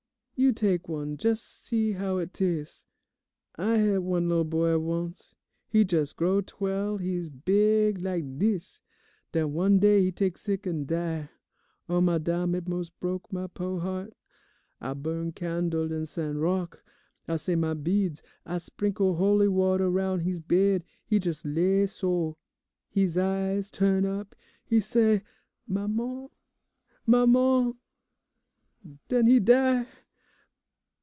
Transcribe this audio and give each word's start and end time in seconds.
You 0.33 0.51
tak' 0.53 0.89
one, 0.89 1.17
jes' 1.23 1.39
see 1.39 1.91
how 1.91 2.17
it 2.17 2.33
tas'. 2.33 2.83
I 3.57 3.77
had 3.77 3.99
one 3.99 4.27
lil' 4.27 4.43
boy 4.43 4.79
once, 4.79 5.35
he 5.69 5.85
jes' 5.87 6.13
grow 6.13 6.41
'twell 6.41 6.97
he's 6.97 7.29
big 7.29 8.01
lak' 8.01 8.23
dis, 8.39 8.79
den 9.33 9.53
one 9.53 9.77
day 9.77 10.01
he 10.03 10.11
tak' 10.11 10.39
sick 10.39 10.65
an' 10.65 10.87
die. 10.87 11.29
Oh, 11.87 12.01
madame, 12.01 12.55
it 12.55 12.67
mos' 12.67 12.89
brek 12.89 13.31
my 13.31 13.45
po' 13.45 13.77
heart. 13.77 14.13
I 14.81 14.95
burn 14.95 15.31
candle 15.33 15.91
in 15.91 16.07
St. 16.07 16.35
Rocque, 16.35 16.81
I 17.27 17.35
say 17.35 17.53
my 17.55 17.75
beads, 17.75 18.23
I 18.43 18.57
sprinkle 18.57 19.17
holy 19.17 19.47
water 19.47 19.91
roun' 19.91 20.21
he's 20.21 20.39
bed; 20.39 20.83
he 21.05 21.17
jes' 21.17 21.45
lay 21.45 21.85
so, 21.85 22.35
he's 22.89 23.15
eyes 23.15 23.69
turn 23.69 24.07
up, 24.07 24.35
he 24.65 24.79
say 24.79 25.21
'Maman, 25.67 26.29
maman,' 27.05 27.75
den 29.07 29.27
he 29.27 29.39
die! 29.39 29.85